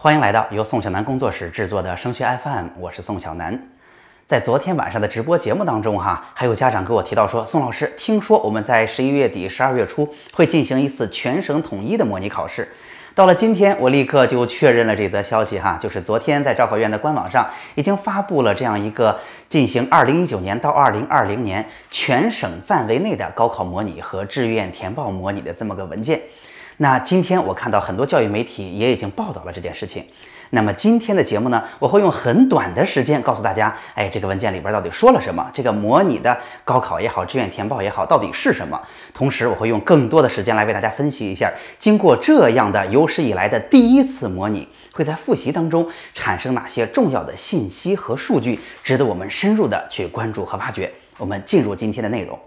[0.00, 3.60] 欢迎来到由宋小南工作室制作的升学 FM，我是宋小南。
[4.28, 12.68] 在昨天晚上的直播节目当中，哈，还有家长给我提到说，宋老师，听说我们在十一月底、十二月初会进行一次全省统一的模拟考试。
[13.12, 17.44] 到了今天，我立刻就确认了这则消息，哈，就是昨天在招考院的官网上
[17.74, 19.18] 已经发布了这样一个
[19.48, 26.20] 进行二零一九年到二零二零年全省范围内的高考模拟和志愿填报模拟的这么个文件。
[26.80, 30.04] 那今天我看到很多教育媒体也已经报道了这件事情。
[30.50, 35.50] 那么今天的节目呢，我会用很短的时间告诉大家，哎，这个文件里边到底说了什么？
[35.52, 38.80] 这个模拟的高考也好，志愿填报也好，到底是什么？
[39.12, 50.90] 同时，我会用更多的时间来为大家分析一下，经过这样的有史以来的第一次模拟，会在复习当中产生哪些重要的信息和数据，值得我们深入的去关注和挖掘。
[51.18, 52.38] 我们进入今天的内容。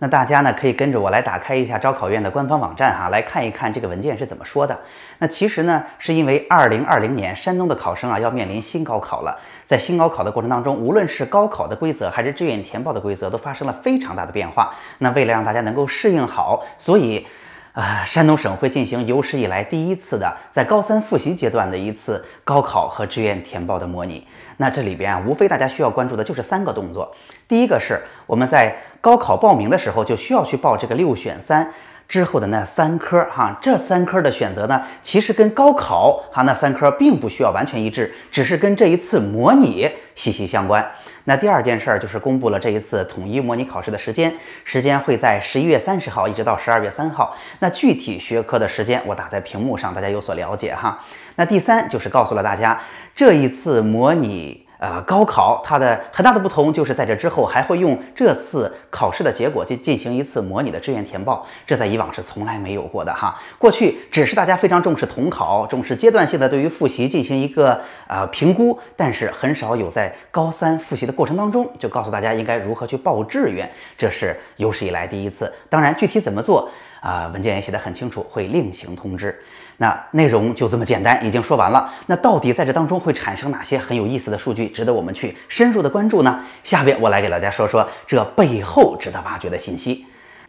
[0.00, 4.76] 那大家呢可以跟着我来打开一下招考院的官方网站哈，来看一看这个文件是怎么说的。
[5.18, 14.74] 那其实呢，是因为二零二零年山东的考生啊要面临新高考了，在新高考的过程当中，无论是高考的规则还是志愿填报的规则，都发生了非常大的变化。
[14.98, 17.26] 那为了让大家能够适应好，所以。
[17.72, 24.26] 啊，山东省会进行有史以来第一次的在高三复习阶段的一次高考和志愿填报的模拟。
[24.56, 27.14] 那这里边啊，无非大家需要关注的就是三个动作。
[27.46, 31.72] 第一个是我们在高考报名的时候就需要去报这个六选三。
[32.10, 40.84] 之后的那三科哈，这三科的选择呢，其实跟高考哈那三科并不需要完全一致，只是跟这一次模拟息息相关。
[41.24, 47.36] 那第二件事儿就是公布了这一次统一模拟考试的时间，时间会在十一月三十号一直到十二月三号。
[47.60, 50.98] 那具体学科的时间我打在屏幕上，大家有所了解哈。
[51.36, 52.80] 那第三就是告诉了大家
[53.14, 54.66] 这一次模拟。
[54.80, 63.38] 呃，高考它的很大的不同就是在这之后还会用这次考试的结果进进行一次模拟的志愿填报，这在以往是从来没有过的哈。
[63.58, 75.52] 过去只是大家非常重视统考，重视阶段性的对于复习进行一个呃评估，但是很少有在高三复习的过程当中就告诉大家应该如何去报志愿，这是有史以来第一次。
[75.68, 79.38] 当然，具体怎么做啊，文件也写得很清楚，会另行通知。
[79.78, 81.90] 那内容就这么简单，已经说完了。
[82.06, 86.40] 那到底在这当中会产生哪些很有意思的数据，值得我们去深入的关注呢？
[86.62, 90.04] 下边我来给大家说说这背后值得挖掘的信息。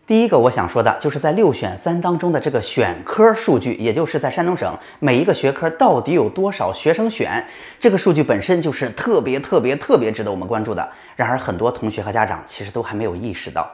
[0.06, 7.42] 第一个我想说的就是在六选三当中的这个选科数据，也就是在山东省每一个学科到底有多少学生选，
[7.80, 10.86] 这个数据本身就是特别特别特别值得我们关注的。
[11.16, 13.72] 然而很多同学和家长其实都还没有意识到。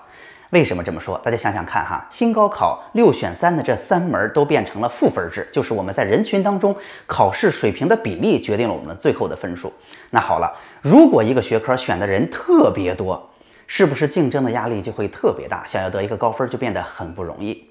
[0.52, 1.20] 为什么这么说？
[1.22, 6.74] 大家想想看哈，新高考六选三的这三门都变成了赋分制，就是我们在人群当中
[7.06, 9.74] 考试水平的比例决定了我们最后的分数。
[10.10, 10.50] 那好了，
[10.82, 13.30] 如果一个学科选的人特别多，
[13.68, 15.66] 是不是竞争的压力就会特别大？
[15.68, 17.66] 想要得一个高分就变得很不容易。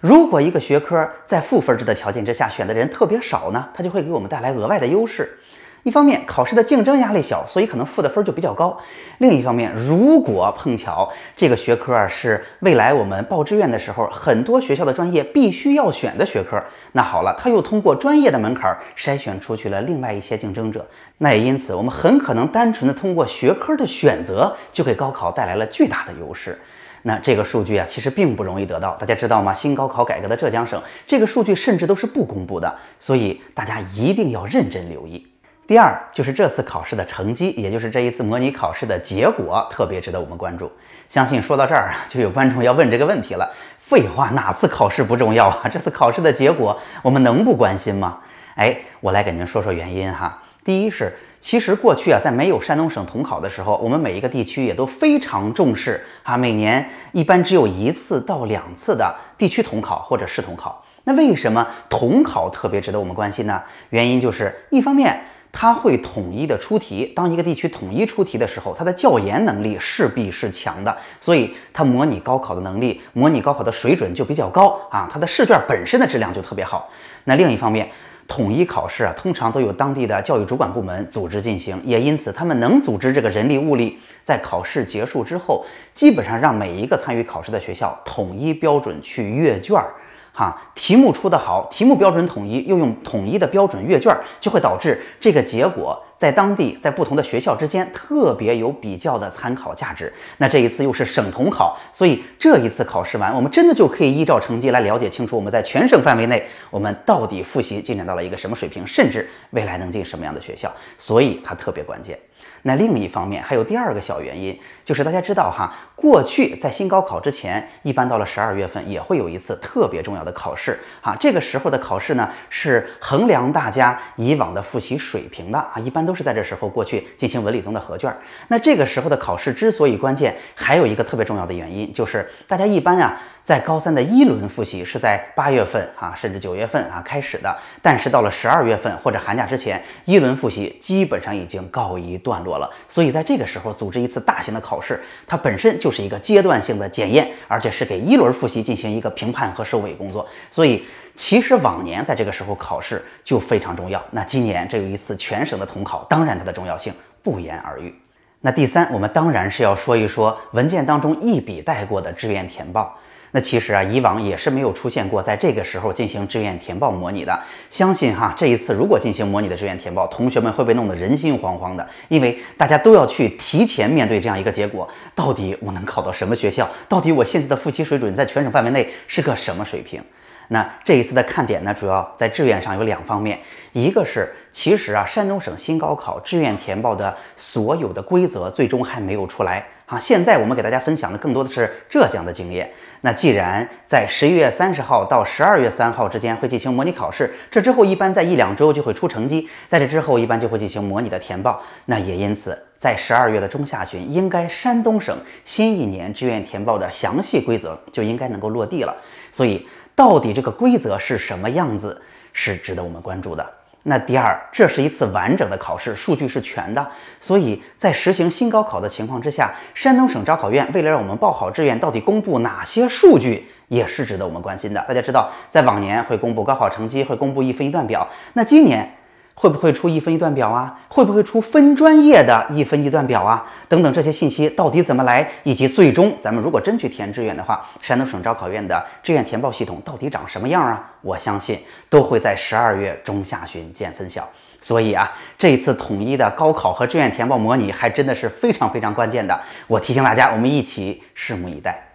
[0.00, 3.68] 如果一个学科在赋分制的条件之下选的人特别少呢？
[3.74, 5.38] 它就会给我们带来额外的优势。
[5.84, 8.74] 一方面，考试的竞争压力小，所以可能赋的分就比较高；
[9.18, 16.62] 另一方面，如果碰巧这个学科啊是未来我们报志愿的时候很多学校的专业必须要选的学科，
[16.92, 20.86] 那好了，他又通过专业的门槛筛选出去了另外一些竞争者，
[21.18, 26.58] 那也因此我们很可能单纯的通过学科的选择就给高考带来了巨大的优势。
[27.02, 29.52] 那这个数据啊，其实并不容易得到，大家知道吗？
[29.52, 35.26] 新高考改革的浙江省，这个数据甚至都是不公布的，所以大家一定要认真留意。
[35.66, 40.70] 第二就是这次考试的成绩，也就是这一次模拟考试的结果，特别值得我们关注。
[41.08, 43.50] 相信说到这儿啊，就有观众要问这个问题了。
[43.80, 45.68] 废话，哪次考试不重要啊？
[45.72, 48.18] 这次考试的结果，我们能不关心吗？
[48.56, 50.42] 哎，我来给您说说原因哈。
[50.62, 51.10] 第一是，
[51.40, 60.84] 其实过去啊，在没有山东省统考的时候，我们每一个地区也都非常重视啊，每年一般只有一次到两次的地区统考或者市统考。
[61.04, 63.62] 那为什么统考特别值得我们关心呢？
[63.88, 65.18] 原因就是一方面。
[65.56, 76.90] 它会统一的出题，当一个地区统一出题的时候，它的教研能力势必是强的，所以它模拟高考的能力、模拟高考的水准就比较高啊，它的试卷本身的质量就特别好。
[77.22, 77.88] 那另一方面，
[78.26, 85.64] 统一考试啊，通常都有当地的教育主管部门组织进行，也因此他们能组织这个人力物力，在考试结束之后，
[85.94, 89.94] 基本上让每一个参与考试的学校统一标准去阅卷儿。
[90.36, 100.12] 哈，题目出得好，题目标准统一，又用统一的标准阅卷，就会导致这个结果在当地，在不同的学校之间特别有比较的参考价值。
[100.38, 110.68] 那这一次又是省统考，所以这一次考试完，我们真的就可以依照成绩来了解清楚我们在全省范围内，我们到底复习进展到了一个什么水平，甚至未来能进什么样的学校。
[110.98, 112.18] 所以它特别关键。
[112.62, 121.16] 那另一方面还有第二个小原因，就是大家知道哈，过去在新高考之前，一般到了十二月份也会有一次特别重要的考试啊。
[121.18, 125.74] 这个时候的考试呢，是衡量大家以往的复习水平的啊。
[125.76, 128.14] 一般都是在这时候过去进行文理综的合卷。
[128.48, 133.20] 那这个时候的考试之所以关键，还有一个特别重要的原因，就是大家一般啊。
[133.44, 142.70] 在高三的一轮复习是在八月份啊，甚至九月份啊开始的，但是到了十二月份或者寒假之前，一轮复习基本上已经告一段落了。
[142.88, 150.26] 所以在这个时候组织一次大型的考试，它本身就是一个阶段性的检验，而且是给一轮复习进行一个评判和收尾工作。
[150.50, 150.82] 所以
[151.14, 154.02] 其实往年在这个时候考试就非常重要。
[154.10, 156.90] 那今年这有一次全省的统考，当然它的重要性
[157.22, 157.94] 不言而喻。
[158.40, 162.98] 那第三，我们当然是要说一说文件当中一笔带过的志愿填报。
[163.36, 167.36] 那其实啊，以往也是没有出现过在这个时候进行志愿填报模拟的。
[167.68, 176.70] 相信哈，这一次如果进行模拟的志愿填报，同学们会被弄得人心惶惶的，因为大家都要去提前面对这样一个结果：到底我能考到什么学校？
[176.88, 180.00] 到底我现在的复习水准在全省范围内是个什么水平？
[180.48, 183.38] 那这一次的看点呢，主要在志愿上有两方面，
[183.72, 189.98] 一个是其实啊，山东省新高考志愿填报的所有的规则最终还没有出来啊。
[189.98, 192.70] 现在我们给大家分享的更多的是浙江的经验。
[193.00, 201.62] 那既然在十一月三十号到十二月三号之间会进行模拟考试，这之后一般在一两周就会出成绩，在这之后一般就会进行模拟的填报。
[201.84, 205.14] 那也因此，在十二月的中下旬，应该山东省
[205.44, 208.96] 新一年志愿填报的详细规则就应该能够落地了。
[209.30, 212.00] 所以，到底这个规则是什么样子，
[212.32, 213.48] 是值得我们关注的。
[213.82, 216.86] 那第二，这是一次完整的考试，数据是全的，
[217.20, 224.84] 所以在实行新高考的情况之下，山东省招考院为了让我们报好志愿，到底公布哪些数据，也是值得我们关心的。
[224.88, 228.96] 大家知道，在往年会公布高考成绩，会公布一分一段表，那今年。
[229.34, 230.78] 会不会出一分一段表啊？
[230.88, 233.44] 会不会出分专业的一分一段表啊？
[233.68, 235.28] 等等这些信息到底怎么来？
[235.42, 240.88] 以及最终咱们如果真去填志愿的话，山东省招考院的志愿填报系统到底长什么样啊？
[241.00, 241.60] 我相信
[241.90, 244.28] 都会在十二月中下旬见分晓。
[244.60, 249.38] 所以啊，这一次统一的高考和志愿填报模拟还真的是非常非常关键的。
[249.66, 251.93] 我提醒大家，我们一起拭目以待。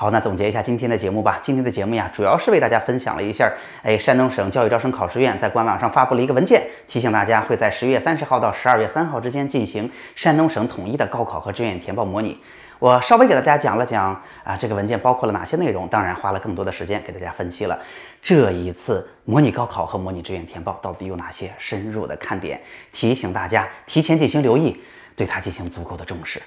[0.00, 1.40] 好，那总结一下今天的节目吧。
[1.42, 3.52] 今天的节目呀，主要是为大家分享了一下，
[3.82, 12.38] 哎，山东省教育招生考试院在官网上发布了一个文件，提醒大家会在十月三十号到十二月三号之间进行山东省统一的高考和志愿填报模拟。
[12.78, 17.76] 我稍微给大家讲了讲啊，这个文件包括了哪些内容，当然花了更多的时间给大家分析了
[18.22, 22.60] 这一次模拟高考和模拟志愿填报到底有哪些深入的看点，
[22.92, 24.80] 提醒大家提前进行留意，
[25.16, 26.40] 对它进行足够的重视。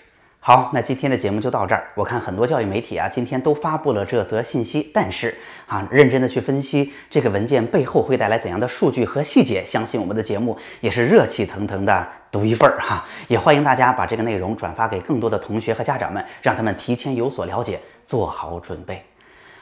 [0.44, 1.84] 好，那今天的节目就到这儿。
[1.94, 13.06] 我看很多教育媒体啊，今天都发布了这则信息，但是啊，认真的去分析这个文件背后会带来怎样的数据和细节，相信我们的节目也是热气腾腾的独一份儿哈。
[13.28, 19.00] 也欢迎大家把这个内容转发给更多的同学和家长们，让他们提前有所了解，做好准备。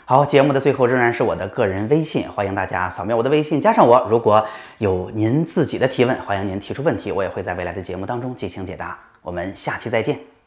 [0.06, 4.08] 好，节目的最后仍然是我的个人微信，欢迎大家扫描我的微信加上我。
[4.10, 4.48] 如果
[4.78, 8.98] 有您自己的提问，欢迎您提出问题，我也会在未来的节目当中进行解答。
[9.22, 10.39] 我们下期再见。